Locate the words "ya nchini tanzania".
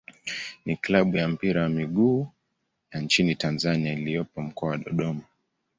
2.91-3.93